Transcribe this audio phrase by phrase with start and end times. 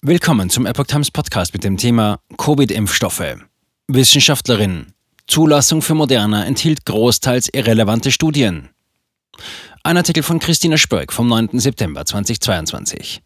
[0.00, 3.38] Willkommen zum Epoch Times Podcast mit dem Thema Covid-Impfstoffe.
[3.88, 4.92] Wissenschaftlerin.
[5.26, 8.68] Zulassung für Moderna enthielt großteils irrelevante Studien.
[9.82, 11.58] Ein Artikel von Christina Spörk vom 9.
[11.58, 13.22] September 2022.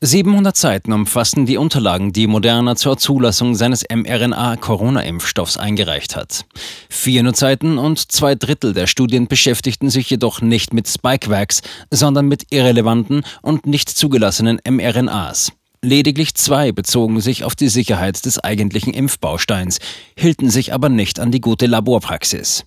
[0.00, 6.44] 700 Seiten umfassen die Unterlagen, die Moderna zur Zulassung seines mRNA-Corona-Impfstoffs eingereicht hat.
[6.90, 12.52] 400 Seiten und zwei Drittel der Studien beschäftigten sich jedoch nicht mit Spikevax, sondern mit
[12.52, 15.52] irrelevanten und nicht zugelassenen mRNAs.
[15.80, 19.78] Lediglich zwei bezogen sich auf die Sicherheit des eigentlichen Impfbausteins,
[20.18, 22.64] hielten sich aber nicht an die gute Laborpraxis.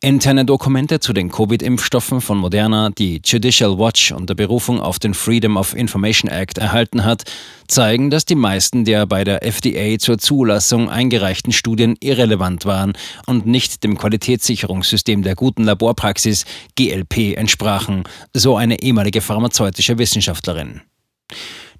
[0.00, 5.56] Interne Dokumente zu den Covid-Impfstoffen von Moderna, die Judicial Watch unter Berufung auf den Freedom
[5.56, 7.24] of Information Act erhalten hat,
[7.66, 12.92] zeigen, dass die meisten der bei der FDA zur Zulassung eingereichten Studien irrelevant waren
[13.26, 16.44] und nicht dem Qualitätssicherungssystem der guten Laborpraxis
[16.76, 20.80] GLP entsprachen, so eine ehemalige pharmazeutische Wissenschaftlerin.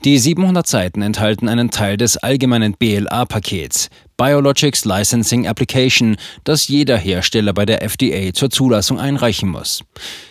[0.05, 7.53] Die 700 Seiten enthalten einen Teil des allgemeinen BLA-Pakets, Biologics Licensing Application, das jeder Hersteller
[7.53, 9.85] bei der FDA zur Zulassung einreichen muss.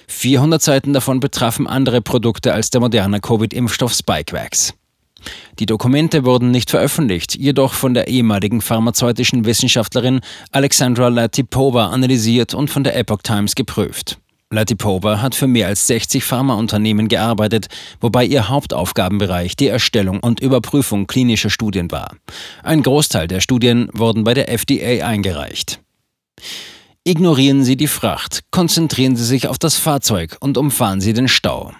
[0.07, 4.73] 400 Seiten davon betrafen andere Produkte als der moderne Covid-Impfstoff Spikevax.
[5.59, 10.19] Die Dokumente wurden nicht veröffentlicht, jedoch von der ehemaligen pharmazeutischen Wissenschaftlerin
[10.51, 14.19] Alexandra Latipova analysiert und von der Epoch Times geprüft.
[14.49, 17.67] Latipova hat für mehr als 60 Pharmaunternehmen gearbeitet,
[17.99, 22.15] wobei ihr Hauptaufgabenbereich die Erstellung und Überprüfung klinischer Studien war.
[22.63, 25.81] Ein Großteil der Studien wurden bei der FDA eingereicht.
[27.03, 31.73] Ignorieren Sie die Fracht, konzentrieren Sie sich auf das Fahrzeug und umfahren Sie den Stau.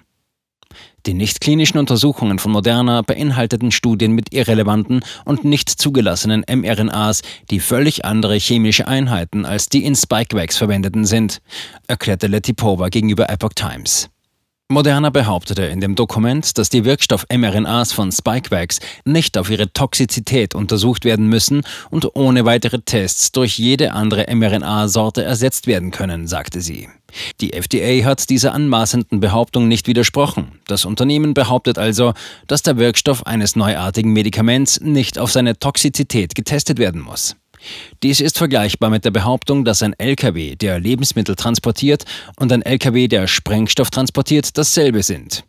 [1.07, 8.03] Die nicht-klinischen Untersuchungen von Moderna beinhalteten Studien mit irrelevanten und nicht zugelassenen mRNAs, die völlig
[8.03, 11.39] andere chemische Einheiten als die in Spikevax verwendeten sind,
[11.87, 14.09] erklärte Letipova gegenüber Epoch Times.
[14.69, 21.05] Moderna behauptete in dem Dokument, dass die Wirkstoff-mRNAs von Spikevax nicht auf ihre Toxizität untersucht
[21.05, 26.89] werden müssen und ohne weitere Tests durch jede andere mRNA-Sorte ersetzt werden können, sagte sie.
[27.39, 30.59] Die FDA hat dieser anmaßenden Behauptung nicht widersprochen.
[30.67, 32.13] Das Unternehmen behauptet also,
[32.47, 37.37] dass der Wirkstoff eines neuartigen Medikaments nicht auf seine Toxizität getestet werden muss.
[38.03, 42.05] Dies ist vergleichbar mit der Behauptung, dass ein LKW, der Lebensmittel transportiert,
[42.39, 45.43] und ein LKW, der Sprengstoff transportiert, dasselbe sind.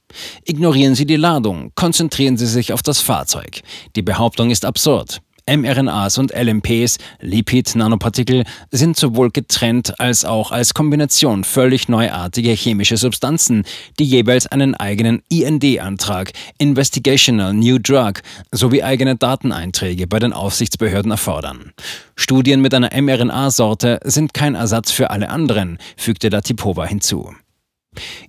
[0.45, 3.63] Ignorieren Sie die Ladung, konzentrieren Sie sich auf das Fahrzeug.
[3.97, 11.45] Die Behauptung ist absurd mRNAs und LMPs, Lipid-Nanopartikel, sind sowohl getrennt als auch als Kombination
[11.45, 13.65] völlig neuartige chemische Substanzen,
[13.99, 18.15] die jeweils einen eigenen IND-Antrag, Investigational New Drug,
[18.53, 21.73] sowie eigene Dateneinträge bei den Aufsichtsbehörden erfordern.
[22.17, 27.33] Studien mit einer mRNA-Sorte sind kein Ersatz für alle anderen, fügte Latipova hinzu.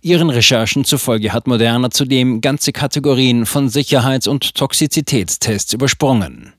[0.02, 6.54] Ihren Recherchen zufolge hat Moderna zudem ganze Kategorien von Sicherheits- und Toxizitätstests übersprungen.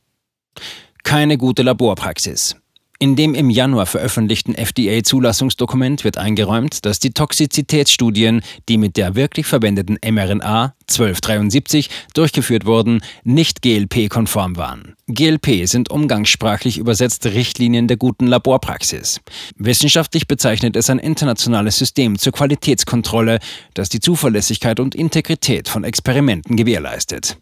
[1.02, 2.56] Keine gute Laborpraxis.
[3.02, 9.46] In dem im Januar veröffentlichten FDA-Zulassungsdokument wird eingeräumt, dass die Toxizitätsstudien, die mit der wirklich
[9.46, 14.96] verwendeten mRNA 1273 durchgeführt wurden, nicht GLP-konform waren.
[15.06, 19.22] GLP sind umgangssprachlich übersetzt Richtlinien der guten Laborpraxis.
[19.56, 23.38] Wissenschaftlich bezeichnet es ein internationales System zur Qualitätskontrolle,
[23.72, 27.38] das die Zuverlässigkeit und Integrität von Experimenten gewährleistet.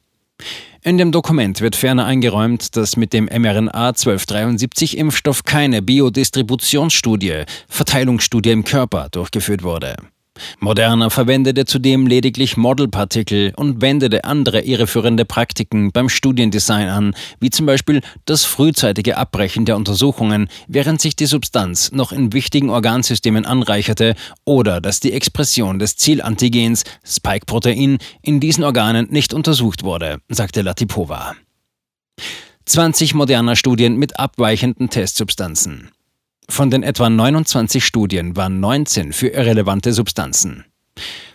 [0.89, 8.53] In dem Dokument wird ferner eingeräumt, dass mit dem mRNA 1273 Impfstoff keine Biodistributionsstudie, Verteilungsstudie
[8.53, 9.97] im Körper durchgeführt wurde.
[10.61, 17.67] Moderna verwendete zudem lediglich Modelpartikel und wendete andere irreführende Praktiken beim Studiendesign an, wie zum
[17.67, 24.15] Beispiel das frühzeitige Abbrechen der Untersuchungen, während sich die Substanz noch in wichtigen Organsystemen anreicherte
[24.45, 31.35] oder dass die Expression des Zielantigens Spike-Protein in diesen Organen nicht untersucht wurde, sagte Latipova.
[32.67, 35.91] 20 moderner Studien mit abweichenden Testsubstanzen.
[36.51, 40.65] Von den etwa 29 Studien waren 19 für irrelevante Substanzen.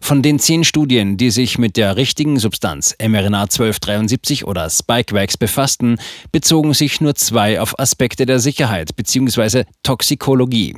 [0.01, 5.97] Von den zehn Studien, die sich mit der richtigen Substanz mRNA 1273 oder Spikevax befassten,
[6.31, 9.63] bezogen sich nur zwei auf Aspekte der Sicherheit bzw.
[9.83, 10.75] Toxikologie.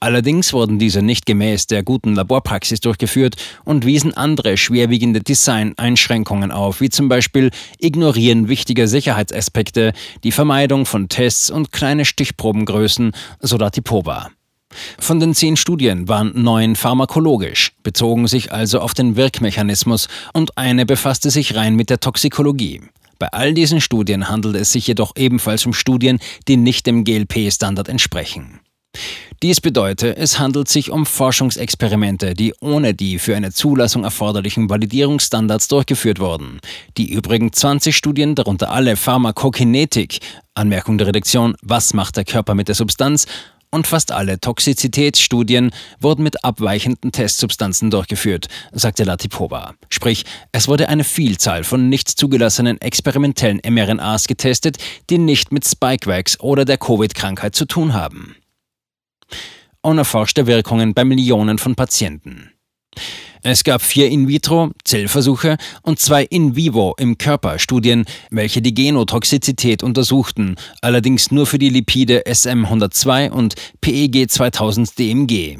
[0.00, 6.80] Allerdings wurden diese nicht gemäß der guten Laborpraxis durchgeführt und wiesen andere schwerwiegende Design-Einschränkungen auf,
[6.80, 9.92] wie zum Beispiel Ignorieren wichtiger Sicherheitsaspekte,
[10.24, 14.30] die Vermeidung von Tests und kleine Stichprobengrößen, so Datipova.
[14.98, 20.84] Von den zehn Studien waren neun pharmakologisch, bezogen sich also auf den Wirkmechanismus und eine
[20.86, 22.82] befasste sich rein mit der Toxikologie.
[23.18, 27.88] Bei all diesen Studien handelt es sich jedoch ebenfalls um Studien, die nicht dem GLP-Standard
[27.88, 28.60] entsprechen.
[29.40, 35.68] Dies bedeutet, es handelt sich um Forschungsexperimente, die ohne die für eine Zulassung erforderlichen Validierungsstandards
[35.68, 36.58] durchgeführt wurden.
[36.96, 40.18] Die übrigen 20 Studien, darunter alle Pharmakokinetik,
[40.54, 43.26] Anmerkung der Redaktion, was macht der Körper mit der Substanz,
[43.70, 45.70] und fast alle Toxizitätsstudien
[46.00, 49.74] wurden mit abweichenden Testsubstanzen durchgeführt, sagte Latipova.
[49.88, 54.78] Sprich, es wurde eine Vielzahl von nicht zugelassenen experimentellen mRNAs getestet,
[55.10, 58.34] die nicht mit Spikevax oder der Covid-Krankheit zu tun haben.
[59.82, 62.52] Unerforschte Wirkungen bei Millionen von Patienten.
[63.42, 71.46] Es gab vier In-vitro-Zellversuche und zwei In-vivo im Körper-Studien, welche die Genotoxizität untersuchten, allerdings nur
[71.46, 75.58] für die Lipide SM102 und PEG 2000 DMG.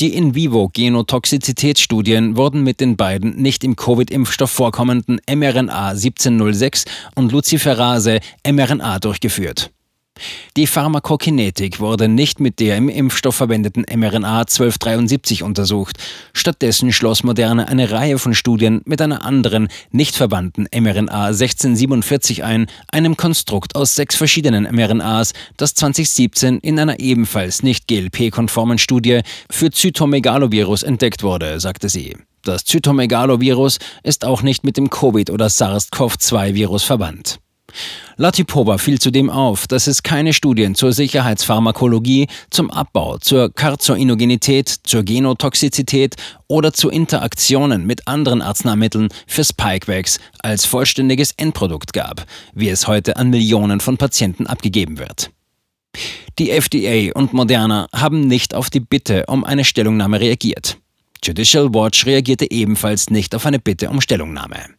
[0.00, 9.00] Die In-vivo-Genotoxizitätsstudien wurden mit den beiden nicht im Covid-Impfstoff vorkommenden mRNA 1706 und Luciferase mRNA
[9.00, 9.70] durchgeführt.
[10.56, 15.98] Die Pharmakokinetik wurde nicht mit der im Impfstoff verwendeten mRNA 1273 untersucht.
[16.32, 22.66] Stattdessen schloss Moderne eine Reihe von Studien mit einer anderen, nicht verwandten mRNA 1647 ein,
[22.90, 29.70] einem Konstrukt aus sechs verschiedenen mRNAs, das 2017 in einer ebenfalls nicht GLP-konformen Studie für
[29.70, 32.16] Zytomegalovirus entdeckt wurde, sagte sie.
[32.42, 37.40] Das Zytomegalovirus ist auch nicht mit dem Covid- oder SARS-CoV-2-Virus verwandt.
[38.16, 45.04] Latipova fiel zudem auf, dass es keine Studien zur Sicherheitspharmakologie, zum Abbau, zur Karzoinogenität, zur
[45.04, 46.16] Genotoxizität
[46.48, 53.16] oder zu Interaktionen mit anderen Arzneimitteln für Spikevax als vollständiges Endprodukt gab, wie es heute
[53.16, 55.30] an Millionen von Patienten abgegeben wird.
[56.38, 60.78] Die FDA und Moderna haben nicht auf die Bitte um eine Stellungnahme reagiert.
[61.22, 64.77] Judicial Watch reagierte ebenfalls nicht auf eine Bitte um Stellungnahme.